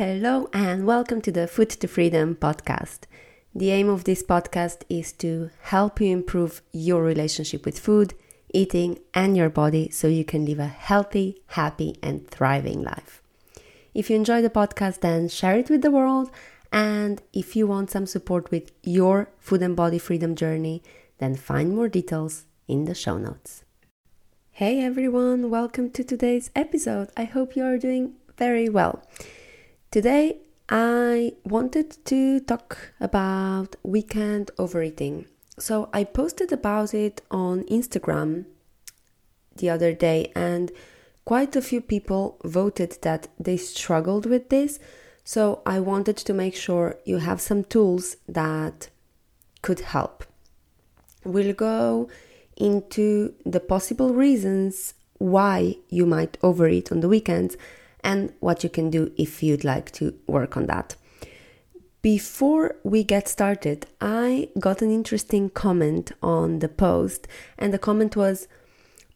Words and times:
Hello, 0.00 0.48
and 0.54 0.86
welcome 0.86 1.20
to 1.20 1.30
the 1.30 1.46
Food 1.46 1.68
to 1.68 1.86
Freedom 1.86 2.34
podcast. 2.34 3.00
The 3.54 3.70
aim 3.70 3.90
of 3.90 4.04
this 4.04 4.22
podcast 4.22 4.84
is 4.88 5.12
to 5.24 5.50
help 5.60 6.00
you 6.00 6.10
improve 6.10 6.62
your 6.72 7.02
relationship 7.02 7.66
with 7.66 7.78
food, 7.78 8.14
eating, 8.54 8.98
and 9.12 9.36
your 9.36 9.50
body 9.50 9.90
so 9.90 10.08
you 10.08 10.24
can 10.24 10.46
live 10.46 10.58
a 10.58 10.68
healthy, 10.68 11.42
happy, 11.48 11.98
and 12.02 12.26
thriving 12.30 12.82
life. 12.82 13.22
If 13.92 14.08
you 14.08 14.16
enjoy 14.16 14.40
the 14.40 14.48
podcast, 14.48 15.00
then 15.00 15.28
share 15.28 15.58
it 15.58 15.68
with 15.68 15.82
the 15.82 15.90
world. 15.90 16.30
And 16.72 17.20
if 17.34 17.54
you 17.54 17.66
want 17.66 17.90
some 17.90 18.06
support 18.06 18.50
with 18.50 18.72
your 18.82 19.28
food 19.38 19.60
and 19.60 19.76
body 19.76 19.98
freedom 19.98 20.34
journey, 20.34 20.82
then 21.18 21.36
find 21.36 21.76
more 21.76 21.90
details 21.90 22.46
in 22.66 22.86
the 22.86 22.94
show 22.94 23.18
notes. 23.18 23.64
Hey 24.52 24.80
everyone, 24.80 25.50
welcome 25.50 25.90
to 25.90 26.02
today's 26.02 26.50
episode. 26.56 27.10
I 27.18 27.24
hope 27.24 27.54
you 27.54 27.64
are 27.64 27.76
doing 27.76 28.14
very 28.38 28.70
well. 28.70 29.02
Today, 29.90 30.36
I 30.68 31.32
wanted 31.42 31.96
to 32.04 32.38
talk 32.38 32.92
about 33.00 33.74
weekend 33.82 34.52
overeating. 34.56 35.26
So, 35.58 35.88
I 35.92 36.04
posted 36.04 36.52
about 36.52 36.94
it 36.94 37.22
on 37.28 37.64
Instagram 37.64 38.44
the 39.56 39.68
other 39.68 39.92
day, 39.92 40.30
and 40.36 40.70
quite 41.24 41.56
a 41.56 41.60
few 41.60 41.80
people 41.80 42.38
voted 42.44 42.98
that 43.02 43.26
they 43.40 43.56
struggled 43.56 44.26
with 44.26 44.48
this. 44.48 44.78
So, 45.24 45.60
I 45.66 45.80
wanted 45.80 46.18
to 46.18 46.34
make 46.34 46.54
sure 46.54 46.96
you 47.04 47.18
have 47.18 47.40
some 47.40 47.64
tools 47.64 48.16
that 48.28 48.90
could 49.60 49.80
help. 49.80 50.22
We'll 51.24 51.52
go 51.52 52.08
into 52.56 53.34
the 53.44 53.58
possible 53.58 54.14
reasons 54.14 54.94
why 55.18 55.78
you 55.88 56.06
might 56.06 56.38
overeat 56.44 56.92
on 56.92 57.00
the 57.00 57.08
weekends 57.08 57.56
and 58.02 58.32
what 58.40 58.62
you 58.64 58.70
can 58.70 58.90
do 58.90 59.12
if 59.16 59.42
you'd 59.42 59.64
like 59.64 59.90
to 59.92 60.14
work 60.26 60.56
on 60.56 60.66
that. 60.66 60.96
Before 62.02 62.76
we 62.82 63.04
get 63.04 63.28
started, 63.28 63.86
I 64.00 64.48
got 64.58 64.80
an 64.80 64.90
interesting 64.90 65.50
comment 65.50 66.12
on 66.22 66.60
the 66.60 66.68
post, 66.68 67.28
and 67.58 67.74
the 67.74 67.78
comment 67.78 68.16
was, 68.16 68.48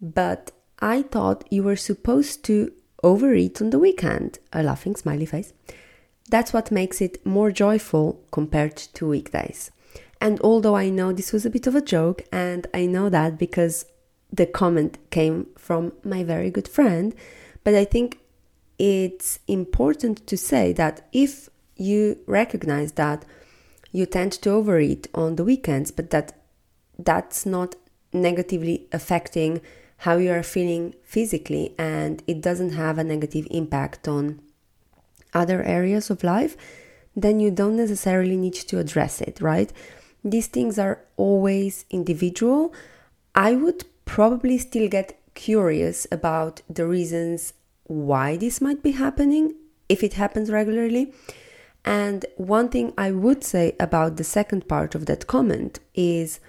But 0.03 0.53
I 0.81 1.03
thought 1.03 1.49
you 1.51 1.63
were 1.63 1.77
supposed 1.77 2.45
to 2.45 2.73
overeat 3.03 3.63
on 3.63 3.71
the 3.71 3.79
weekend. 3.79 4.39
A 4.53 4.63
laughing 4.63 4.97
smiley 4.97 5.25
face. 5.25 5.55
That's 6.29 6.53
what 6.53 6.71
makes 6.71 7.01
it 7.01 7.25
more 7.25 7.51
joyful 7.51 8.21
compared 8.31 8.77
to 8.77 9.09
weekdays. 9.09 9.71
And 10.21 10.41
although 10.41 10.77
I 10.77 10.89
know 10.91 11.13
this 11.13 11.33
was 11.33 11.47
a 11.47 11.51
bit 11.51 11.67
of 11.67 11.75
a 11.75 11.83
joke, 11.83 12.23
and 12.33 12.67
I 12.75 12.87
know 12.87 13.09
that 13.09 13.39
because 13.39 13.87
the 14.33 14.47
comment 14.47 14.99
came 15.11 15.47
from 15.57 15.93
my 16.03 16.25
very 16.25 16.51
good 16.51 16.69
friend, 16.69 17.15
but 17.63 17.75
I 17.75 17.85
think 17.85 18.19
it's 18.79 19.39
important 19.47 20.27
to 20.27 20.37
say 20.37 20.73
that 20.73 21.07
if 21.13 21.49
you 21.77 22.19
recognize 22.27 22.93
that 22.93 23.25
you 23.93 24.07
tend 24.07 24.33
to 24.33 24.51
overeat 24.51 25.07
on 25.15 25.37
the 25.37 25.45
weekends, 25.45 25.91
but 25.91 26.11
that 26.11 26.37
that's 26.99 27.45
not 27.45 27.75
negatively 28.13 28.87
affecting 28.93 29.61
how 29.99 30.17
you 30.17 30.31
are 30.31 30.43
feeling 30.43 30.95
physically 31.03 31.75
and 31.79 32.23
it 32.27 32.41
doesn't 32.41 32.73
have 32.73 32.99
a 32.99 33.05
negative 33.05 33.47
impact 33.51 34.07
on 34.07 34.41
other 35.33 35.63
areas 35.63 36.11
of 36.11 36.25
life, 36.25 36.57
then 37.17 37.41
you 37.41 37.51
don't 37.51 37.77
necessarily 37.77 38.37
need 38.37 38.55
to 38.55 38.79
address 38.79 39.21
it, 39.21 39.41
right? 39.41 39.73
These 40.25 40.49
things 40.49 40.79
are 40.79 41.01
always 41.17 41.85
individual. 41.91 42.73
I 43.35 43.55
would 43.55 43.85
probably 44.05 44.59
still 44.59 44.89
get 44.89 45.19
curious 45.35 46.07
about 46.11 46.63
the 46.69 46.87
reasons 46.87 47.53
why 47.85 48.37
this 48.37 48.61
might 48.61 48.83
be 48.83 48.93
happening 48.93 49.55
if 49.89 50.03
it 50.03 50.15
happens 50.15 50.51
regularly. 50.51 51.13
And 51.85 52.25
one 52.37 52.71
thing 52.71 52.95
I 52.97 53.11
would 53.11 53.45
say 53.45 53.77
about 53.79 54.17
the 54.17 54.25
second 54.25 54.69
part 54.69 54.95
of 54.95 55.07
that 55.07 55.27
comment 55.27 55.81
is 55.95 56.41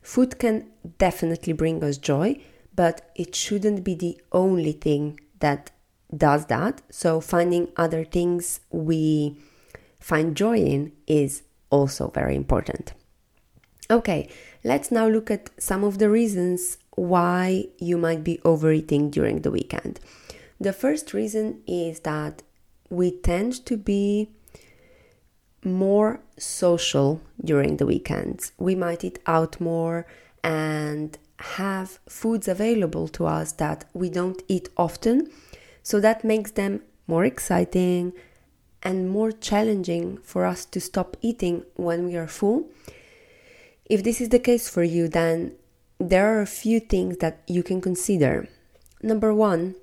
food 0.00 0.38
can 0.38 0.70
definitely 0.98 1.52
bring 1.52 1.82
us 1.82 1.98
joy, 1.98 2.40
but 2.74 3.10
it 3.16 3.34
shouldn't 3.34 3.82
be 3.82 3.94
the 3.94 4.20
only 4.30 4.72
thing 4.72 5.18
that 5.40 5.72
does 6.16 6.46
that. 6.46 6.82
So, 6.90 7.20
finding 7.20 7.68
other 7.76 8.04
things 8.04 8.60
we 8.70 9.38
find 9.98 10.36
joy 10.36 10.58
in 10.58 10.92
is 11.06 11.42
also 11.70 12.10
very 12.10 12.36
important. 12.36 12.92
Okay, 13.90 14.28
let's 14.62 14.92
now 14.92 15.08
look 15.08 15.30
at 15.30 15.50
some 15.58 15.82
of 15.82 15.98
the 15.98 16.08
reasons 16.08 16.78
why 16.94 17.66
you 17.78 17.98
might 17.98 18.22
be 18.22 18.40
overeating 18.44 19.10
during 19.10 19.42
the 19.42 19.50
weekend. 19.50 19.98
The 20.60 20.74
first 20.74 21.14
reason 21.14 21.62
is 21.66 22.00
that 22.00 22.42
we 22.90 23.10
tend 23.10 23.64
to 23.64 23.78
be 23.78 24.28
more 25.64 26.20
social 26.36 27.22
during 27.42 27.78
the 27.78 27.86
weekends. 27.86 28.52
We 28.58 28.74
might 28.74 29.02
eat 29.02 29.18
out 29.26 29.58
more 29.60 30.06
and 30.44 31.16
have 31.38 31.98
foods 32.06 32.46
available 32.46 33.08
to 33.08 33.26
us 33.26 33.52
that 33.52 33.86
we 33.94 34.10
don't 34.10 34.42
eat 34.48 34.68
often. 34.76 35.30
So 35.82 35.98
that 36.00 36.24
makes 36.24 36.50
them 36.50 36.82
more 37.06 37.24
exciting 37.24 38.12
and 38.82 39.08
more 39.08 39.32
challenging 39.32 40.18
for 40.18 40.44
us 40.44 40.64
to 40.66 40.80
stop 40.80 41.16
eating 41.22 41.64
when 41.76 42.06
we 42.06 42.16
are 42.16 42.28
full. 42.28 42.68
If 43.86 44.04
this 44.04 44.20
is 44.20 44.28
the 44.28 44.38
case 44.38 44.68
for 44.68 44.82
you, 44.82 45.08
then 45.08 45.52
there 45.98 46.34
are 46.34 46.40
a 46.42 46.46
few 46.46 46.80
things 46.80 47.18
that 47.18 47.42
you 47.46 47.62
can 47.62 47.80
consider. 47.80 48.48
Number 49.02 49.34
one, 49.34 49.74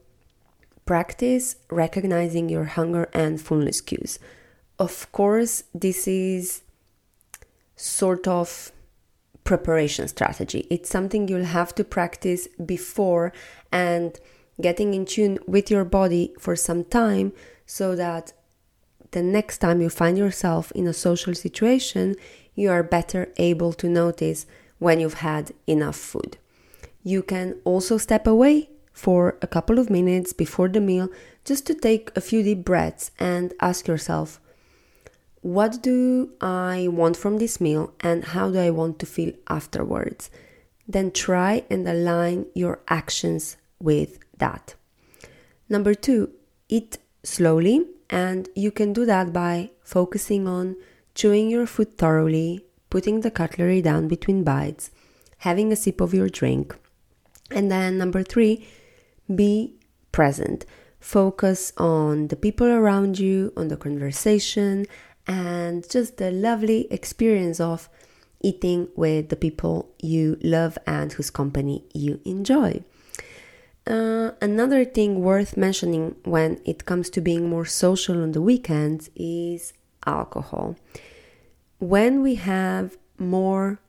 Practice 0.88 1.58
recognizing 1.70 2.48
your 2.48 2.64
hunger 2.64 3.10
and 3.14 3.42
fullness 3.42 3.82
cues. 3.82 4.20
Of 4.80 5.12
course, 5.12 5.66
this 5.74 6.08
is 6.08 6.62
sort 7.76 8.26
of 8.26 8.72
preparation 9.44 10.08
strategy. 10.08 10.66
It's 10.70 10.90
something 10.90 11.28
you'll 11.28 11.44
have 11.44 11.76
to 11.76 11.84
practice 11.84 12.48
before 12.66 13.34
and 13.70 14.18
getting 14.62 14.94
in 14.94 15.06
tune 15.06 15.40
with 15.46 15.70
your 15.70 15.84
body 15.84 16.34
for 16.40 16.56
some 16.56 16.86
time 16.86 17.34
so 17.66 17.94
that 17.98 18.32
the 19.12 19.22
next 19.22 19.58
time 19.58 19.82
you 19.82 19.90
find 19.90 20.18
yourself 20.18 20.72
in 20.72 20.88
a 20.88 20.94
social 20.94 21.36
situation, 21.36 22.16
you 22.56 22.72
are 22.72 22.82
better 22.82 23.28
able 23.36 23.74
to 23.74 23.90
notice 23.90 24.46
when 24.80 25.02
you've 25.02 25.16
had 25.16 25.52
enough 25.68 25.98
food. 25.98 26.38
You 27.04 27.24
can 27.24 27.60
also 27.66 27.98
step 27.98 28.26
away 28.26 28.70
for 28.98 29.38
a 29.44 29.48
couple 29.48 29.78
of 29.78 29.92
minutes 29.92 30.34
before 30.34 30.68
the 30.68 30.82
meal 30.82 31.08
just 31.46 31.68
to 31.68 31.76
take 31.76 32.10
a 32.16 32.22
few 32.30 32.42
deep 32.42 32.66
breaths 32.66 33.12
and 33.20 33.54
ask 33.62 33.88
yourself, 33.88 34.42
what 35.42 35.84
do 35.84 36.32
I 36.42 36.88
want 36.90 37.16
from 37.16 37.38
this 37.38 37.62
meal 37.62 37.94
and 38.00 38.26
how 38.26 38.50
do 38.50 38.58
I 38.60 38.72
want 38.72 38.98
to 39.00 39.06
feel 39.06 39.34
afterwards? 39.48 40.32
Then 40.88 41.12
try 41.12 41.64
and 41.70 41.88
align 41.88 42.48
your 42.56 42.80
actions 42.88 43.58
with 43.80 44.18
that. 44.40 44.74
Number 45.70 45.94
two, 45.94 46.32
eat 46.68 46.98
slowly, 47.24 47.86
and 48.10 48.50
you 48.56 48.72
can 48.72 48.94
do 48.94 49.06
that 49.06 49.32
by 49.32 49.70
focusing 49.84 50.48
on 50.48 50.76
chewing 51.14 51.52
your 51.52 51.68
food 51.68 52.00
thoroughly, 52.00 52.66
putting 52.90 53.22
the 53.22 53.30
cutlery 53.30 53.82
down 53.82 54.08
between 54.08 54.44
bites, 54.44 54.90
having 55.40 55.72
a 55.72 55.76
sip 55.76 56.02
of 56.02 56.16
your 56.16 56.30
drink. 56.30 56.76
And 57.52 57.70
then 57.72 58.00
number 58.00 58.24
three, 58.24 58.68
be 59.34 59.76
present. 60.12 60.66
Focus 61.00 61.74
on 61.78 62.28
the 62.28 62.36
people 62.36 62.68
around 62.68 63.20
you, 63.20 63.54
on 63.56 63.68
the 63.68 63.78
conversation, 63.78 64.86
and 65.28 65.88
just 65.90 66.18
the 66.18 66.32
lovely 66.32 66.92
experience 66.92 67.60
of 67.60 67.90
eating 68.42 68.88
with 68.96 69.30
the 69.30 69.36
people 69.36 69.90
you 70.02 70.38
love 70.42 70.78
and 70.88 71.14
whose 71.14 71.30
company 71.30 71.84
you 71.94 72.20
enjoy. 72.26 72.84
Uh, 73.86 74.32
another 74.42 74.84
thing 74.84 75.22
worth 75.22 75.56
mentioning 75.56 76.16
when 76.24 76.60
it 76.66 76.86
comes 76.86 77.10
to 77.10 77.22
being 77.22 77.50
more 77.50 77.66
social 77.66 78.22
on 78.22 78.34
the 78.34 78.42
weekends 78.42 79.10
is 79.16 79.74
alcohol. 80.06 80.76
When 81.80 82.22
we 82.22 82.36
have 82.36 82.98
more 83.18 83.80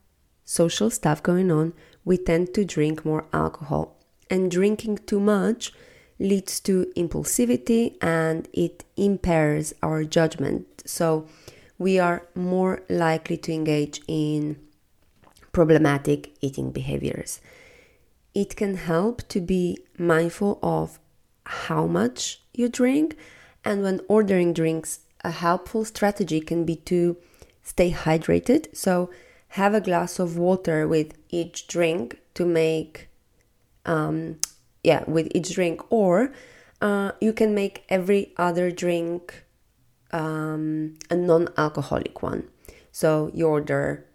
social 0.45 0.89
stuff 0.89 1.21
going 1.21 1.51
on, 1.51 1.73
we 2.05 2.17
tend 2.17 2.53
to 2.53 2.63
drink 2.63 3.03
more 3.03 3.25
alcohol 3.33 3.98
and 4.29 4.51
drinking 4.51 4.99
too 5.05 5.19
much 5.19 5.73
leads 6.19 6.59
to 6.59 6.91
impulsivity 6.95 7.95
and 8.01 8.47
it 8.53 8.83
impairs 8.97 9.73
our 9.81 10.03
judgment. 10.03 10.83
So 10.85 11.27
we 11.77 11.97
are 11.97 12.27
more 12.35 12.83
likely 12.89 13.37
to 13.37 13.53
engage 13.53 14.01
in 14.07 14.57
problematic 15.51 16.35
eating 16.41 16.71
behaviors. 16.71 17.39
It 18.33 18.55
can 18.55 18.75
help 18.75 19.27
to 19.29 19.41
be 19.41 19.77
mindful 19.97 20.59
of 20.61 20.99
how 21.45 21.87
much 21.87 22.41
you 22.53 22.69
drink, 22.69 23.17
and 23.65 23.81
when 23.81 24.01
ordering 24.07 24.53
drinks, 24.53 24.99
a 25.23 25.31
helpful 25.31 25.83
strategy 25.83 26.39
can 26.39 26.63
be 26.63 26.75
to 26.75 27.17
stay 27.63 27.91
hydrated. 27.91 28.75
So, 28.75 29.09
have 29.53 29.73
a 29.73 29.81
glass 29.81 30.19
of 30.19 30.37
water 30.37 30.87
with 30.87 31.13
each 31.29 31.67
drink 31.67 32.19
to 32.35 32.45
make 32.45 33.08
um, 33.85 34.37
yeah 34.83 35.03
with 35.07 35.27
each 35.33 35.53
drink 35.53 35.81
or 35.91 36.31
uh, 36.81 37.11
you 37.19 37.33
can 37.33 37.53
make 37.53 37.83
every 37.89 38.33
other 38.37 38.71
drink 38.71 39.43
um, 40.11 40.95
a 41.09 41.15
non 41.15 41.49
alcoholic 41.57 42.21
one. 42.21 42.47
So 42.91 43.31
you 43.33 43.47
order 43.47 44.05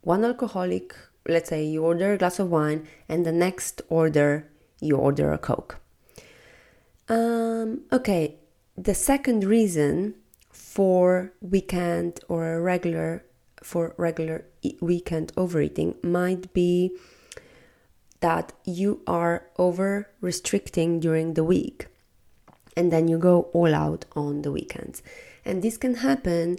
one 0.00 0.24
alcoholic, 0.24 0.94
let's 1.28 1.48
say 1.48 1.64
you 1.64 1.84
order 1.84 2.14
a 2.14 2.18
glass 2.18 2.38
of 2.38 2.50
wine, 2.50 2.86
and 3.08 3.24
the 3.24 3.32
next 3.32 3.82
order 3.88 4.48
you 4.80 4.96
order 4.96 5.32
a 5.32 5.38
Coke. 5.38 5.78
Um, 7.08 7.82
okay, 7.92 8.36
the 8.76 8.94
second 8.94 9.44
reason 9.44 10.14
for 10.50 11.32
weekend 11.40 12.20
or 12.28 12.54
a 12.54 12.60
regular 12.60 13.24
for 13.62 13.94
regular 13.96 14.44
weekend 14.80 15.32
overeating 15.36 15.94
might 16.02 16.52
be 16.52 16.96
that 18.22 18.52
you 18.64 19.02
are 19.06 19.46
over 19.58 20.08
restricting 20.20 20.98
during 20.98 21.34
the 21.34 21.44
week 21.44 21.88
and 22.76 22.90
then 22.92 23.08
you 23.08 23.18
go 23.18 23.42
all 23.52 23.74
out 23.74 24.04
on 24.16 24.42
the 24.42 24.52
weekends. 24.52 25.02
And 25.44 25.62
this 25.62 25.76
can 25.76 25.96
happen 25.96 26.56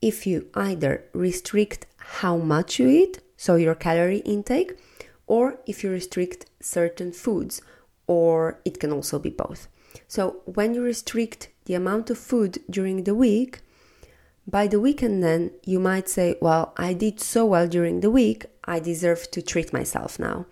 if 0.00 0.26
you 0.26 0.48
either 0.54 1.04
restrict 1.12 1.86
how 1.96 2.36
much 2.36 2.78
you 2.78 2.88
eat, 2.88 3.20
so 3.36 3.56
your 3.56 3.74
calorie 3.74 4.18
intake, 4.18 4.76
or 5.26 5.60
if 5.66 5.84
you 5.84 5.90
restrict 5.90 6.46
certain 6.60 7.12
foods, 7.12 7.62
or 8.06 8.60
it 8.64 8.80
can 8.80 8.92
also 8.92 9.18
be 9.18 9.30
both. 9.30 9.68
So 10.08 10.42
when 10.44 10.74
you 10.74 10.82
restrict 10.82 11.48
the 11.66 11.74
amount 11.74 12.10
of 12.10 12.18
food 12.18 12.58
during 12.68 13.04
the 13.04 13.14
week, 13.14 13.60
by 14.46 14.66
the 14.66 14.80
weekend, 14.80 15.22
then 15.22 15.52
you 15.64 15.78
might 15.78 16.08
say, 16.08 16.36
Well, 16.40 16.72
I 16.76 16.94
did 16.94 17.20
so 17.20 17.46
well 17.46 17.68
during 17.68 18.00
the 18.00 18.10
week, 18.10 18.46
I 18.64 18.80
deserve 18.80 19.30
to 19.30 19.42
treat 19.42 19.72
myself 19.72 20.18
now. 20.18 20.46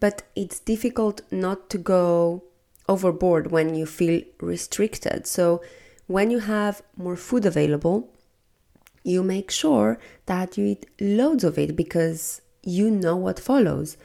But 0.00 0.22
it's 0.34 0.60
difficult 0.60 1.22
not 1.30 1.70
to 1.70 1.78
go 1.78 2.44
overboard 2.88 3.50
when 3.50 3.74
you 3.74 3.86
feel 3.86 4.22
restricted. 4.40 5.26
So, 5.26 5.62
when 6.06 6.30
you 6.30 6.40
have 6.40 6.82
more 6.96 7.16
food 7.16 7.46
available, 7.46 8.10
you 9.02 9.22
make 9.22 9.50
sure 9.50 9.98
that 10.26 10.58
you 10.58 10.66
eat 10.66 10.86
loads 11.00 11.44
of 11.44 11.58
it 11.58 11.76
because 11.76 12.40
you 12.62 12.90
know 12.90 13.16
what 13.16 13.38
follows. 13.38 13.96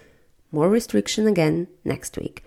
More 0.52 0.70
restriction 0.70 1.28
again 1.28 1.68
next 1.84 2.18
week. 2.18 2.44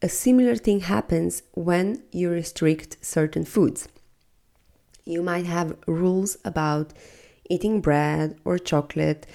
A 0.00 0.08
similar 0.08 0.56
thing 0.56 0.80
happens 0.80 1.42
when 1.52 2.02
you 2.10 2.30
restrict 2.30 2.96
certain 3.00 3.44
foods. 3.44 3.88
You 5.04 5.22
might 5.22 5.46
have 5.46 5.76
rules 5.86 6.38
about 6.44 6.92
eating 7.48 7.80
bread 7.80 8.36
or 8.44 8.58
chocolate 8.58 9.26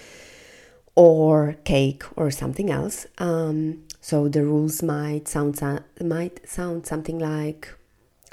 or 0.97 1.55
cake 1.63 2.03
or 2.17 2.31
something 2.31 2.71
else. 2.71 3.05
Um, 3.19 3.83
so 4.01 4.27
the 4.27 4.43
rules 4.43 4.81
might 4.81 5.27
sound 5.27 5.61
might 6.01 6.49
sound 6.49 6.87
something 6.87 7.19
like, 7.19 7.69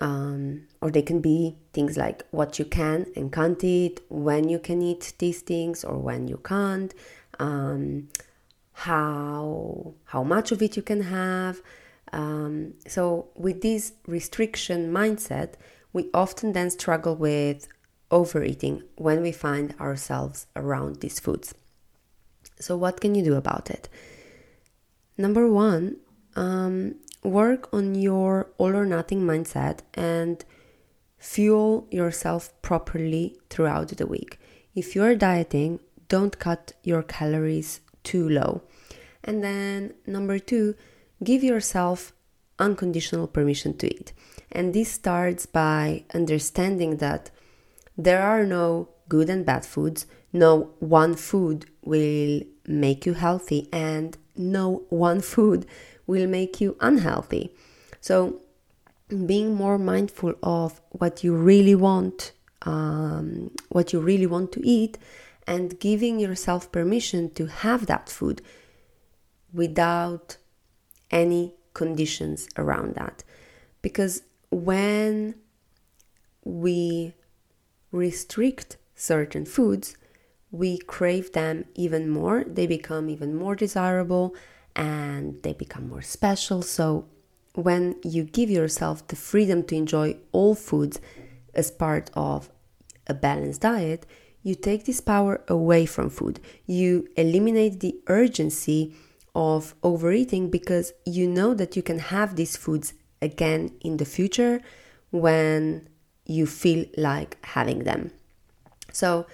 um, 0.01 0.63
or 0.81 0.91
they 0.91 1.03
can 1.03 1.21
be 1.21 1.57
things 1.75 1.99
like 1.99 2.25
what 2.31 2.59
you 2.59 2.65
can 2.65 3.07
and 3.15 3.31
can't 3.31 3.63
eat, 3.63 4.01
when 4.09 4.49
you 4.49 4.59
can 4.59 4.81
eat 4.81 5.13
these 5.19 5.43
things 5.43 5.85
or 5.85 5.99
when 5.99 6.27
you 6.27 6.39
can't, 6.39 6.95
um, 7.39 8.09
how 8.73 9.93
how 10.07 10.23
much 10.25 10.51
of 10.51 10.63
it 10.63 10.75
you 10.75 10.83
can 10.83 11.03
have. 11.03 11.61
Um, 12.15 12.75
so 12.87 13.29
with 13.35 13.61
this 13.61 13.93
restriction 14.07 14.91
mindset, 14.91 15.55
we 15.93 16.09
often 16.15 16.55
then 16.55 16.71
struggle 16.71 17.15
with 17.15 17.69
overeating 18.11 18.85
when 18.97 19.21
we 19.21 19.33
find 19.33 19.75
ourselves 19.79 20.47
around 20.57 21.01
these 21.01 21.21
foods. 21.21 21.55
So, 22.65 22.79
what 22.79 23.03
can 23.03 23.15
you 23.15 23.23
do 23.23 23.35
about 23.35 23.71
it? 23.71 23.91
Number 25.19 25.47
one, 25.47 25.99
um, 26.35 26.95
work 27.23 27.69
on 27.75 27.95
your 27.95 28.49
all 28.57 28.75
or 28.75 28.87
nothing 28.87 29.21
mindset 29.21 29.81
and 29.93 30.43
fuel 31.19 31.87
yourself 31.91 32.43
properly 32.63 33.37
throughout 33.51 33.89
the 33.89 34.07
week. 34.07 34.39
If 34.75 34.95
you're 34.95 35.15
dieting, 35.15 35.81
don't 36.09 36.39
cut 36.39 36.73
your 36.83 37.03
calories 37.03 37.83
too 38.03 38.27
low. 38.31 38.63
And 39.23 39.45
then, 39.45 39.93
number 40.07 40.39
two, 40.39 40.75
give 41.23 41.45
yourself 41.45 42.15
unconditional 42.59 43.27
permission 43.27 43.77
to 43.77 43.95
eat. 43.95 44.15
And 44.51 44.73
this 44.73 44.91
starts 44.91 45.45
by 45.45 46.05
understanding 46.15 46.97
that 46.97 47.31
there 47.99 48.23
are 48.23 48.47
no 48.47 48.89
good 49.09 49.29
and 49.29 49.45
bad 49.45 49.65
foods, 49.65 50.07
no 50.33 50.71
one 50.81 51.15
food 51.15 51.67
will 51.83 52.43
make 52.67 53.07
you 53.07 53.15
healthy, 53.15 53.69
and 53.73 54.17
no 54.37 54.85
one 54.89 55.21
food 55.33 55.67
will 56.07 56.27
make 56.27 56.61
you 56.61 56.77
unhealthy. 56.81 57.55
So, 58.01 58.43
being 59.27 59.55
more 59.55 59.79
mindful 59.79 60.35
of 60.43 60.81
what 60.91 61.23
you 61.23 61.35
really 61.35 61.75
want, 61.75 62.33
um, 62.63 63.51
what 63.69 63.93
you 63.93 64.01
really 64.01 64.27
want 64.27 64.53
to 64.53 64.67
eat, 64.67 64.99
and 65.47 65.79
giving 65.79 66.19
yourself 66.19 66.73
permission 66.73 67.33
to 67.35 67.47
have 67.47 67.87
that 67.87 68.09
food 68.09 68.41
without 69.53 70.39
any 71.11 71.55
conditions 71.75 72.49
around 72.57 72.95
that. 72.95 73.23
Because 73.83 74.23
when 74.51 75.35
we 76.45 77.15
restrict 77.93 78.77
certain 78.95 79.45
foods, 79.45 79.97
we 80.51 80.79
crave 80.79 81.33
them 81.33 81.65
even 81.75 82.09
more. 82.09 82.45
They 82.47 82.67
become 82.67 83.11
even 83.11 83.35
more 83.35 83.57
desirable 83.57 84.35
and 84.77 85.43
they 85.43 85.53
become 85.53 85.89
more 85.89 86.03
special. 86.03 86.63
So, 86.63 87.07
when 87.55 87.97
you 88.03 88.25
give 88.25 88.51
yourself 88.51 89.07
the 89.07 89.17
freedom 89.17 89.63
to 89.65 89.77
enjoy 89.77 90.17
all 90.33 90.55
foods 90.55 91.01
as 91.55 91.71
part 91.71 92.11
of 92.15 92.51
a 93.07 93.15
balanced 93.15 93.61
diet, 93.61 94.07
you 94.43 94.55
take 94.55 94.85
this 94.85 95.01
power 95.01 95.43
away 95.49 95.87
from 95.87 96.11
food. 96.11 96.41
You 96.67 97.09
eliminate 97.17 97.81
the 97.81 97.97
urgency 98.09 98.95
of 99.35 99.75
overeating 99.83 100.51
because 100.51 100.93
you 101.05 101.27
know 101.27 101.55
that 101.55 101.77
you 101.77 101.83
can 101.83 101.99
have 101.99 102.37
these 102.37 102.57
foods 102.57 102.95
again 103.23 103.71
in 103.81 103.97
the 103.97 104.05
future 104.05 104.61
when 105.11 105.89
you 106.27 106.47
feel 106.47 106.85
like 106.97 107.39
having 107.45 107.81
them. 107.85 108.13
So, 108.95 109.27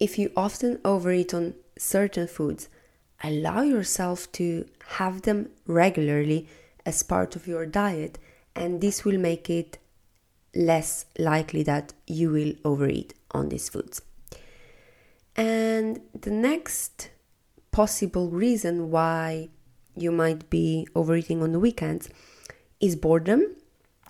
if 0.00 0.18
you 0.18 0.32
often 0.34 0.80
overeat 0.84 1.34
on 1.34 1.54
certain 1.78 2.26
foods, 2.26 2.68
allow 3.22 3.60
yourself 3.60 4.32
to 4.32 4.66
have 4.96 5.22
them 5.22 5.50
regularly 5.66 6.48
as 6.86 7.02
part 7.02 7.36
of 7.36 7.46
your 7.46 7.66
diet, 7.66 8.18
and 8.56 8.80
this 8.80 9.04
will 9.04 9.18
make 9.18 9.50
it 9.50 9.78
less 10.54 11.04
likely 11.18 11.62
that 11.64 11.92
you 12.06 12.30
will 12.30 12.54
overeat 12.64 13.12
on 13.32 13.50
these 13.50 13.68
foods. 13.68 14.00
And 15.36 16.00
the 16.18 16.30
next 16.30 17.10
possible 17.72 18.30
reason 18.30 18.90
why 18.90 19.50
you 19.96 20.12
might 20.12 20.48
be 20.48 20.86
overeating 20.94 21.42
on 21.42 21.52
the 21.52 21.60
weekends 21.60 22.08
is 22.80 22.96
boredom. 22.96 23.56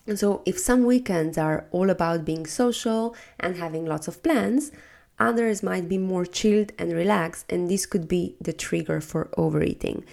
And 0.06 0.18
so, 0.18 0.42
if 0.44 0.58
some 0.58 0.84
weekends 0.84 1.38
are 1.38 1.66
all 1.70 1.88
about 1.88 2.25
being 2.25 2.46
social 2.46 3.16
and 3.40 3.56
having 3.56 3.87
lots 3.87 4.06
of 4.06 4.23
plans, 4.23 4.70
others 5.18 5.62
might 5.62 5.88
be 5.88 5.99
more 5.99 6.26
chilled 6.26 6.73
and 6.78 6.92
relaxed, 6.92 7.46
and 7.50 7.70
this 7.70 7.87
could 7.87 8.06
be 8.06 8.37
the 8.40 8.52
trigger 8.52 9.00
for 9.00 9.30
overeating. 9.37 10.04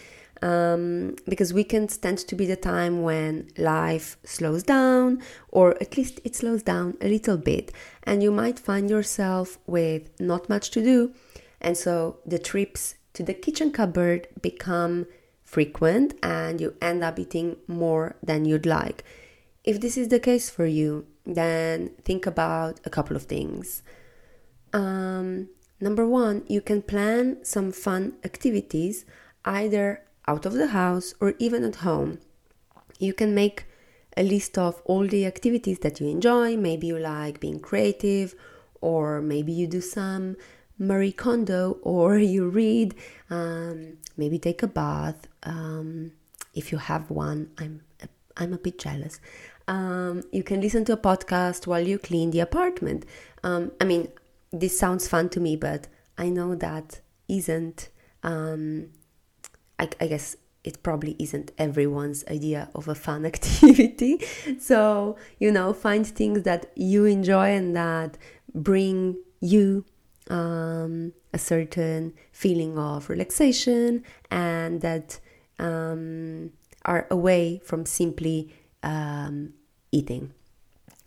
Um, 0.41 1.17
because 1.27 1.53
weekends 1.53 1.97
tend 1.97 2.17
to 2.19 2.35
be 2.35 2.47
the 2.47 2.55
time 2.55 3.03
when 3.03 3.49
life 3.57 4.17
slows 4.23 4.63
down, 4.63 5.21
or 5.49 5.75
at 5.81 5.97
least 5.97 6.19
it 6.23 6.35
slows 6.35 6.63
down 6.63 6.97
a 7.01 7.07
little 7.07 7.37
bit, 7.37 7.71
and 8.03 8.23
you 8.23 8.31
might 8.31 8.57
find 8.57 8.89
yourself 8.89 9.59
with 9.67 10.09
not 10.19 10.49
much 10.49 10.71
to 10.71 10.81
do, 10.81 11.13
and 11.59 11.77
so 11.77 12.17
the 12.25 12.39
trips 12.39 12.95
to 13.13 13.23
the 13.23 13.33
kitchen 13.33 13.71
cupboard 13.71 14.27
become 14.41 15.05
frequent 15.43 16.13
and 16.23 16.61
you 16.61 16.73
end 16.81 17.03
up 17.03 17.19
eating 17.19 17.57
more 17.67 18.15
than 18.23 18.45
you'd 18.45 18.65
like. 18.65 19.03
If 19.63 19.79
this 19.79 19.97
is 19.97 20.07
the 20.07 20.19
case 20.19 20.49
for 20.49 20.65
you, 20.65 21.05
then 21.25 21.91
think 22.03 22.25
about 22.25 22.79
a 22.85 22.89
couple 22.89 23.15
of 23.15 23.23
things. 23.23 23.83
Um, 24.73 25.49
number 25.79 26.07
one, 26.07 26.43
you 26.47 26.61
can 26.61 26.81
plan 26.81 27.43
some 27.43 27.71
fun 27.71 28.13
activities 28.23 29.05
either 29.45 30.03
out 30.27 30.45
of 30.45 30.53
the 30.53 30.67
house 30.67 31.13
or 31.19 31.33
even 31.39 31.63
at 31.63 31.77
home. 31.77 32.19
You 32.99 33.13
can 33.13 33.35
make 33.35 33.65
a 34.17 34.23
list 34.23 34.57
of 34.57 34.81
all 34.85 35.07
the 35.07 35.25
activities 35.25 35.79
that 35.79 35.99
you 35.99 36.07
enjoy. 36.07 36.57
Maybe 36.57 36.87
you 36.87 36.97
like 36.99 37.39
being 37.39 37.59
creative, 37.59 38.35
or 38.81 39.21
maybe 39.21 39.51
you 39.51 39.67
do 39.67 39.81
some 39.81 40.37
Marie 40.77 41.11
Kondo 41.11 41.77
or 41.81 42.17
you 42.17 42.49
read, 42.49 42.95
um, 43.29 43.97
maybe 44.17 44.39
take 44.39 44.63
a 44.63 44.67
bath. 44.67 45.27
Um, 45.43 46.11
if 46.53 46.71
you 46.71 46.77
have 46.77 47.09
one, 47.09 47.51
I'm 47.57 47.81
I'm 48.37 48.53
a 48.53 48.57
bit 48.57 48.77
jealous. 48.79 49.19
Um, 49.67 50.23
you 50.31 50.43
can 50.43 50.61
listen 50.61 50.85
to 50.85 50.93
a 50.93 50.97
podcast 50.97 51.67
while 51.67 51.85
you 51.87 51.97
clean 51.97 52.31
the 52.31 52.39
apartment. 52.39 53.05
Um, 53.43 53.71
I 53.79 53.85
mean, 53.85 54.09
this 54.51 54.77
sounds 54.77 55.07
fun 55.07 55.29
to 55.29 55.39
me, 55.39 55.55
but 55.55 55.87
I 56.17 56.29
know 56.29 56.55
that 56.55 57.01
isn't. 57.27 57.89
Um, 58.23 58.89
I, 59.79 59.89
I 59.99 60.07
guess 60.07 60.35
it 60.63 60.83
probably 60.83 61.15
isn't 61.19 61.51
everyone's 61.57 62.23
idea 62.27 62.69
of 62.75 62.87
a 62.87 62.95
fun 62.95 63.25
activity. 63.33 64.19
So, 64.59 65.17
you 65.39 65.51
know, 65.51 65.73
find 65.73 66.05
things 66.05 66.43
that 66.43 66.71
you 66.75 67.05
enjoy 67.05 67.49
and 67.49 67.75
that 67.75 68.17
bring 68.53 69.17
you 69.39 69.85
um, 70.29 71.13
a 71.33 71.39
certain 71.39 72.13
feeling 72.31 72.77
of 72.77 73.09
relaxation 73.09 74.03
and 74.29 74.81
that 74.81 75.19
um, 75.59 76.51
are 76.83 77.07
away 77.09 77.61
from 77.63 77.85
simply 77.85 78.53
um, 78.83 79.53
eating. 79.91 80.33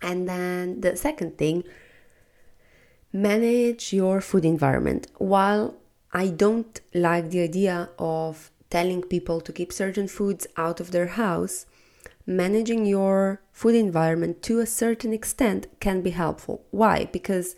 And 0.02 0.28
then 0.28 0.80
the 0.80 0.96
second 0.96 1.38
thing, 1.38 1.64
manage 3.12 3.92
your 3.92 4.20
food 4.20 4.44
environment. 4.44 5.06
While 5.18 5.76
I 6.12 6.28
don't 6.28 6.80
like 6.92 7.30
the 7.30 7.40
idea 7.40 7.90
of 7.98 8.50
telling 8.70 9.02
people 9.02 9.40
to 9.40 9.52
keep 9.52 9.72
certain 9.72 10.08
foods 10.08 10.46
out 10.56 10.80
of 10.80 10.90
their 10.90 11.06
house, 11.06 11.66
managing 12.26 12.86
your 12.86 13.40
food 13.52 13.74
environment 13.74 14.42
to 14.42 14.60
a 14.60 14.66
certain 14.66 15.12
extent 15.12 15.66
can 15.80 16.00
be 16.02 16.10
helpful. 16.10 16.64
Why? 16.70 17.08
Because 17.12 17.56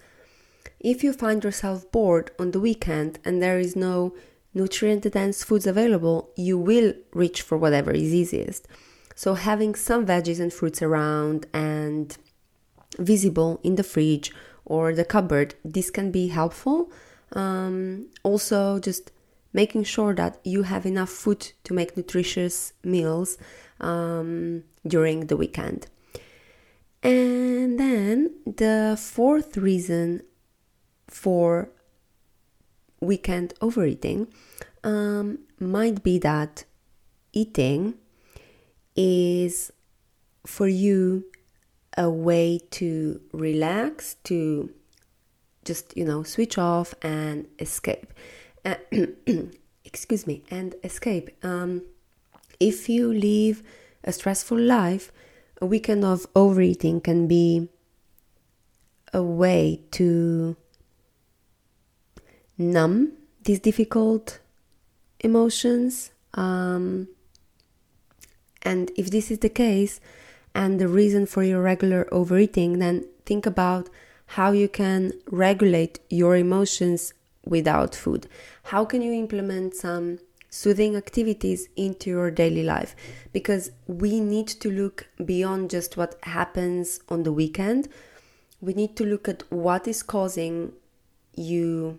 if 0.78 1.02
you 1.02 1.12
find 1.12 1.42
yourself 1.42 1.90
bored 1.90 2.30
on 2.38 2.50
the 2.50 2.60
weekend 2.60 3.18
and 3.24 3.42
there 3.42 3.58
is 3.58 3.74
no 3.74 4.14
nutrient 4.56 5.08
dense 5.12 5.44
foods 5.44 5.66
available, 5.66 6.30
you 6.34 6.56
will 6.58 6.94
reach 7.12 7.42
for 7.42 7.56
whatever 7.58 7.90
is 7.92 8.14
easiest. 8.14 8.66
So, 9.14 9.34
having 9.34 9.74
some 9.74 10.06
veggies 10.06 10.40
and 10.40 10.52
fruits 10.52 10.80
around 10.82 11.46
and 11.52 12.16
visible 12.98 13.60
in 13.62 13.76
the 13.76 13.82
fridge 13.84 14.32
or 14.64 14.94
the 14.94 15.04
cupboard, 15.04 15.54
this 15.64 15.90
can 15.90 16.10
be 16.10 16.28
helpful. 16.28 16.90
Um, 17.32 18.08
also, 18.22 18.78
just 18.78 19.12
making 19.52 19.84
sure 19.84 20.14
that 20.14 20.40
you 20.44 20.62
have 20.62 20.84
enough 20.86 21.10
food 21.10 21.52
to 21.64 21.74
make 21.74 21.96
nutritious 21.96 22.72
meals 22.82 23.38
um, 23.80 24.64
during 24.86 25.26
the 25.26 25.36
weekend. 25.36 25.86
And 27.02 27.78
then 27.78 28.34
the 28.44 28.98
fourth 29.00 29.56
reason 29.56 30.22
for 31.08 31.70
weekend 33.00 33.54
overeating 33.60 34.28
um, 34.84 35.38
might 35.58 36.02
be 36.02 36.18
that 36.18 36.64
eating 37.32 37.94
is 38.94 39.72
for 40.46 40.68
you 40.68 41.24
a 41.96 42.08
way 42.08 42.60
to 42.70 43.20
relax, 43.32 44.16
to 44.24 44.70
just, 45.64 45.96
you 45.96 46.04
know, 46.04 46.22
switch 46.22 46.58
off 46.58 46.94
and 47.02 47.46
escape. 47.58 48.12
Uh, 48.64 48.76
excuse 49.84 50.26
me, 50.26 50.42
and 50.50 50.74
escape. 50.84 51.30
Um, 51.44 51.82
if 52.60 52.88
you 52.88 53.12
live 53.12 53.62
a 54.04 54.12
stressful 54.12 54.58
life, 54.58 55.10
a 55.60 55.66
weekend 55.66 56.04
of 56.04 56.26
overeating 56.34 57.00
can 57.00 57.26
be 57.26 57.68
a 59.12 59.22
way 59.22 59.80
to 59.92 60.56
numb 62.58 63.12
these 63.44 63.60
difficult 63.60 64.40
emotions. 65.20 66.10
Um, 66.34 67.08
and 68.62 68.90
if 68.96 69.10
this 69.10 69.30
is 69.30 69.38
the 69.38 69.48
case, 69.48 70.00
and 70.56 70.80
the 70.80 70.88
reason 70.88 71.26
for 71.26 71.42
your 71.42 71.60
regular 71.60 72.08
overeating, 72.10 72.78
then 72.78 73.04
think 73.26 73.44
about 73.44 73.90
how 74.38 74.52
you 74.52 74.68
can 74.68 75.12
regulate 75.30 76.00
your 76.08 76.34
emotions 76.34 77.12
without 77.44 77.94
food. 77.94 78.26
How 78.64 78.86
can 78.86 79.02
you 79.02 79.12
implement 79.12 79.74
some 79.74 80.18
soothing 80.48 80.96
activities 80.96 81.68
into 81.76 82.08
your 82.08 82.30
daily 82.30 82.62
life? 82.62 82.96
Because 83.34 83.70
we 83.86 84.18
need 84.18 84.48
to 84.48 84.70
look 84.70 85.06
beyond 85.22 85.68
just 85.68 85.98
what 85.98 86.18
happens 86.22 87.00
on 87.10 87.22
the 87.22 87.32
weekend. 87.32 87.88
We 88.62 88.72
need 88.72 88.96
to 88.96 89.04
look 89.04 89.28
at 89.28 89.44
what 89.52 89.86
is 89.86 90.02
causing 90.02 90.72
you 91.34 91.98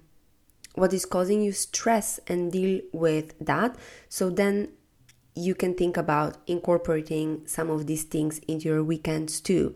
what 0.78 0.94
is 0.94 1.06
causing 1.06 1.42
you 1.42 1.52
stress 1.52 2.20
and 2.28 2.52
deal 2.52 2.82
with 2.94 3.34
that. 3.40 3.76
So 4.10 4.30
then 4.30 4.70
you 5.36 5.56
can 5.56 5.74
think 5.74 5.98
about 5.98 6.38
incorporating 6.46 7.42
some 7.48 7.70
of 7.70 7.88
these 7.88 8.04
things 8.04 8.40
into 8.48 8.70
your 8.70 8.84
weekends 8.84 9.42
too. 9.42 9.76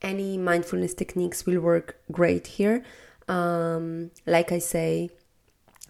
Any 0.00 0.38
mindfulness 0.38 0.94
techniques 0.94 1.44
will 1.44 1.60
work 1.60 2.00
great 2.12 2.46
here. 2.46 2.84
Um, 3.26 4.12
like 4.26 4.52
I 4.52 4.60
say, 4.60 5.10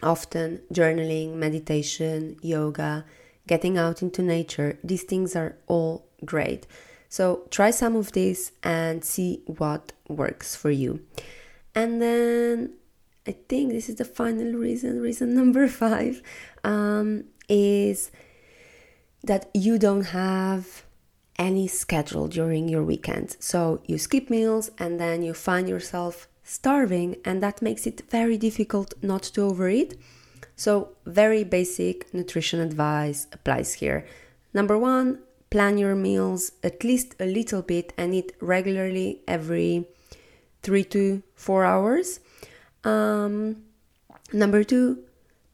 often 0.03 0.63
journaling, 0.73 1.35
meditation, 1.35 2.37
yoga, 2.41 3.05
getting 3.47 3.77
out 3.77 4.01
into 4.01 4.23
nature, 4.23 4.79
these 4.83 5.03
things 5.03 5.37
are 5.37 5.57
all 5.67 6.07
great. 6.25 6.67
So 7.11 7.47
try 7.51 7.71
some 7.71 7.97
of 7.97 8.13
these 8.13 8.53
and 8.63 9.05
see 9.05 9.43
what 9.47 9.93
works 10.09 10.57
for 10.57 10.71
you. 10.71 11.05
And 11.75 12.01
then 12.01 12.75
I 13.29 13.37
think 13.49 13.73
this 13.73 13.91
is 13.91 13.97
the 13.97 14.07
final 14.07 14.55
reason, 14.55 15.01
reason 15.01 15.35
number 15.41 15.69
five, 15.69 16.23
um, 16.65 17.25
is 17.49 18.11
that 19.23 19.51
you 19.53 19.79
don't 19.79 20.07
have 20.07 20.85
any 21.39 21.69
schedule 21.69 22.27
during 22.27 22.69
your 22.69 22.83
weekends. 22.83 23.37
So 23.39 23.83
you 23.87 23.99
skip 23.99 24.31
meals 24.31 24.71
and 24.79 24.99
then 24.99 25.23
you 25.23 25.35
find 25.35 25.69
yourself 25.69 26.27
starving, 26.43 27.17
and 27.27 27.43
that 27.43 27.61
makes 27.61 27.87
it 27.87 28.03
very 28.09 28.39
difficult 28.39 28.95
not 29.03 29.23
to 29.23 29.43
overeat. 29.43 29.95
So, 30.57 30.97
very 31.05 31.45
basic 31.45 32.13
nutrition 32.15 32.59
advice 32.59 33.27
applies 33.33 33.75
here. 33.75 34.07
Number 34.55 34.79
one, 34.79 35.19
plan 35.51 35.77
your 35.77 35.95
meals 35.95 36.53
at 36.65 36.83
least 36.83 37.15
a 37.21 37.27
little 37.27 37.63
bit 37.63 37.93
and 37.99 38.15
eat 38.15 38.33
regularly 38.41 39.21
every 39.29 39.87
three 40.63 40.85
to 40.85 41.23
four 41.35 41.65
hours. 41.65 42.21
Um, 42.85 43.65
number 44.33 44.65
two, 44.65 45.05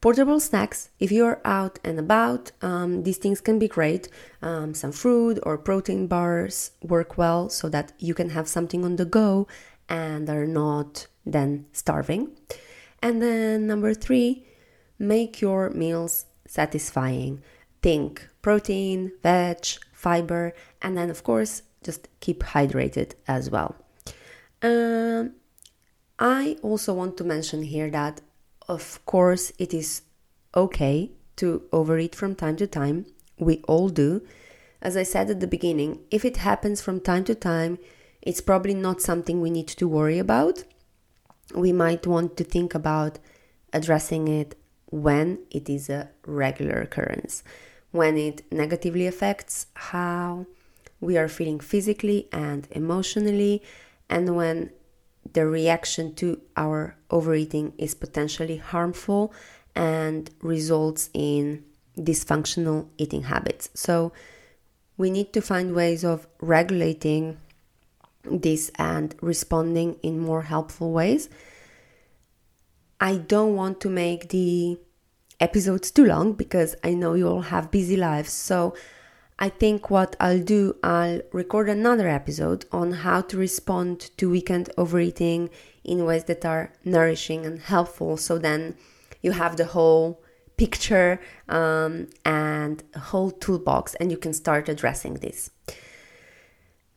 portable 0.01 0.39
snacks. 0.39 0.89
If 0.99 1.11
you're 1.11 1.41
out 1.43 1.79
and 1.83 1.99
about, 1.99 2.51
um, 2.61 3.03
these 3.03 3.17
things 3.17 3.41
can 3.41 3.57
be 3.59 3.67
great. 3.67 4.07
Um, 4.41 4.73
some 4.73 4.91
fruit 4.91 5.39
or 5.43 5.57
protein 5.57 6.07
bars 6.07 6.71
work 6.81 7.17
well 7.17 7.49
so 7.49 7.69
that 7.69 7.93
you 7.97 8.13
can 8.13 8.29
have 8.29 8.47
something 8.47 8.85
on 8.85 8.97
the 8.97 9.05
go 9.05 9.47
and 9.89 10.29
are 10.29 10.47
not 10.47 11.07
then 11.25 11.65
starving. 11.71 12.29
And 13.01 13.21
then 13.21 13.67
number 13.67 13.93
three, 13.93 14.45
make 14.99 15.41
your 15.41 15.69
meals 15.71 16.25
satisfying. 16.47 17.41
Think 17.81 18.27
protein, 18.41 19.11
veg, 19.21 19.65
fiber, 19.91 20.53
and 20.81 20.97
then, 20.97 21.09
of 21.09 21.23
course, 21.23 21.63
just 21.83 22.07
keep 22.19 22.39
hydrated 22.41 23.13
as 23.27 23.49
well. 23.49 23.75
Um, 24.61 25.33
I 26.17 26.57
also 26.61 26.93
want 26.93 27.17
to 27.17 27.23
mention 27.23 27.63
here 27.63 27.89
that, 27.91 28.21
of 28.67 29.05
course, 29.05 29.51
it 29.59 29.73
is 29.73 30.01
okay 30.55 31.11
to 31.35 31.63
overeat 31.71 32.15
from 32.15 32.35
time 32.35 32.55
to 32.57 32.67
time. 32.67 33.05
We 33.37 33.61
all 33.67 33.89
do. 33.89 34.25
As 34.81 34.95
I 34.95 35.03
said 35.03 35.29
at 35.29 35.39
the 35.39 35.47
beginning, 35.47 35.99
if 36.11 36.23
it 36.23 36.37
happens 36.37 36.81
from 36.81 37.01
time 37.01 37.25
to 37.25 37.35
time, 37.35 37.79
it's 38.21 38.41
probably 38.41 38.73
not 38.73 39.01
something 39.01 39.41
we 39.41 39.49
need 39.49 39.67
to 39.67 39.87
worry 39.87 40.19
about. 40.19 40.63
We 41.53 41.73
might 41.73 42.07
want 42.07 42.37
to 42.37 42.43
think 42.43 42.73
about 42.73 43.19
addressing 43.73 44.27
it 44.27 44.55
when 44.85 45.39
it 45.51 45.69
is 45.69 45.89
a 45.89 46.09
regular 46.25 46.79
occurrence, 46.81 47.43
when 47.91 48.17
it 48.17 48.43
negatively 48.51 49.05
affects 49.05 49.67
how 49.73 50.45
we 51.01 51.17
are 51.17 51.27
feeling 51.27 51.59
physically 51.59 52.29
and 52.31 52.67
emotionally, 52.71 53.61
and 54.09 54.35
when 54.35 54.71
the 55.33 55.45
reaction 55.45 56.13
to 56.15 56.41
our 56.55 56.95
overeating 57.09 57.73
is 57.77 57.95
potentially 57.95 58.57
harmful 58.57 59.33
and 59.75 60.29
results 60.41 61.09
in 61.13 61.63
dysfunctional 61.97 62.87
eating 62.97 63.23
habits. 63.23 63.69
So, 63.73 64.11
we 64.97 65.09
need 65.09 65.33
to 65.33 65.41
find 65.41 65.75
ways 65.75 66.05
of 66.05 66.25
regulating 66.39 67.37
this 68.23 68.71
and 68.75 69.13
responding 69.21 69.97
in 70.01 70.19
more 70.19 70.43
helpful 70.43 70.91
ways. 70.91 71.29
I 72.99 73.17
don't 73.17 73.55
want 73.55 73.81
to 73.81 73.89
make 73.89 74.29
the 74.29 74.79
episodes 75.39 75.91
too 75.91 76.05
long 76.05 76.33
because 76.33 76.75
I 76.83 76.93
know 76.93 77.13
you 77.13 77.27
all 77.27 77.41
have 77.41 77.71
busy 77.71 77.97
lives. 77.97 78.31
So, 78.31 78.73
I 79.37 79.49
think 79.49 79.89
what 79.89 80.15
I'll 80.19 80.41
do, 80.41 80.77
I'll 80.81 81.21
record 81.33 81.67
another 81.67 82.07
episode 82.07 82.65
on 82.71 82.91
how 82.91 83.21
to 83.21 83.37
respond 83.37 84.11
to 84.17 84.29
weekend 84.29 84.69
overeating 84.77 85.49
in 85.83 86.05
ways 86.05 86.23
that 86.25 86.45
are 86.45 86.71
nourishing 86.85 87.45
and 87.45 87.59
helpful. 87.59 88.15
So 88.15 88.37
then 88.37 88.75
you 89.21 89.31
have 89.31 89.57
the 89.57 89.65
whole 89.65 90.21
picture 90.55 91.19
um, 91.49 92.07
and 92.23 92.83
a 92.93 92.99
whole 92.99 93.31
toolbox, 93.31 93.95
and 93.95 94.09
you 94.09 94.17
can 94.17 94.33
start 94.33 94.69
addressing 94.69 95.15
this. 95.15 95.51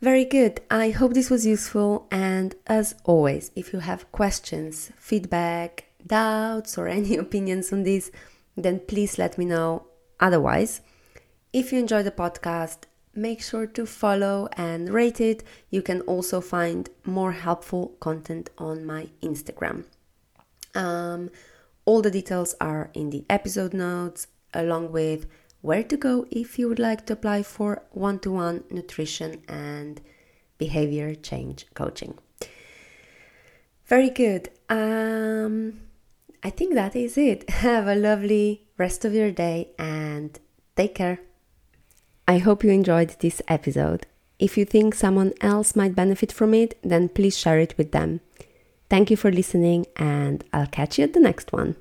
Very 0.00 0.24
good. 0.24 0.60
I 0.70 0.90
hope 0.90 1.14
this 1.14 1.30
was 1.30 1.44
useful. 1.44 2.06
And 2.12 2.54
as 2.68 2.94
always, 3.04 3.50
if 3.56 3.72
you 3.72 3.80
have 3.80 4.12
questions, 4.12 4.92
feedback, 4.96 5.86
doubts, 6.06 6.78
or 6.78 6.86
any 7.00 7.16
opinions 7.16 7.72
on 7.72 7.82
this, 7.82 8.12
then 8.56 8.80
please 8.80 9.18
let 9.18 9.38
me 9.38 9.44
know. 9.44 9.86
Otherwise, 10.20 10.80
If 11.52 11.72
you 11.72 11.78
enjoy 11.78 12.02
the 12.02 12.10
podcast, 12.10 12.80
make 13.14 13.40
sure 13.42 13.66
to 13.66 13.86
follow 13.86 14.48
and 14.52 14.90
rate 14.90 15.20
it. 15.20 15.42
You 15.70 15.80
can 15.80 16.02
also 16.02 16.40
find 16.40 16.90
more 17.04 17.32
helpful 17.32 17.96
content 18.00 18.50
on 18.58 18.84
my 18.84 19.08
Instagram. 19.22 19.84
Um, 20.74 21.30
all 21.86 22.02
the 22.02 22.10
details 22.10 22.54
are 22.60 22.90
in 22.92 23.10
the 23.10 23.24
episode 23.30 23.72
notes, 23.72 24.26
along 24.52 24.92
with 24.92 25.26
where 25.62 25.82
to 25.82 25.96
go 25.96 26.26
if 26.30 26.58
you 26.58 26.68
would 26.68 26.78
like 26.78 27.06
to 27.06 27.14
apply 27.14 27.42
for 27.42 27.82
one 27.92 28.18
to 28.20 28.30
one 28.30 28.64
nutrition 28.70 29.42
and 29.48 30.02
behavior 30.58 31.14
change 31.14 31.66
coaching. 31.72 32.18
Very 33.86 34.10
good. 34.10 34.50
Um, 34.68 35.80
I 36.42 36.50
think 36.50 36.74
that 36.74 36.94
is 36.94 37.16
it. 37.16 37.48
Have 37.64 37.86
a 37.86 37.94
lovely 37.94 38.68
rest 38.76 39.06
of 39.06 39.14
your 39.14 39.30
day 39.30 39.70
and 39.78 40.38
take 40.76 40.94
care. 40.94 41.20
I 42.28 42.36
hope 42.36 42.62
you 42.62 42.70
enjoyed 42.70 43.16
this 43.20 43.40
episode. 43.48 44.06
If 44.38 44.58
you 44.58 44.66
think 44.66 44.94
someone 44.94 45.32
else 45.40 45.74
might 45.74 45.94
benefit 45.94 46.30
from 46.30 46.52
it, 46.52 46.78
then 46.82 47.08
please 47.08 47.38
share 47.38 47.58
it 47.58 47.74
with 47.78 47.92
them. 47.92 48.20
Thank 48.90 49.10
you 49.10 49.16
for 49.16 49.32
listening, 49.32 49.86
and 49.96 50.44
I'll 50.52 50.66
catch 50.66 50.98
you 50.98 51.04
at 51.04 51.14
the 51.14 51.20
next 51.20 51.54
one. 51.54 51.76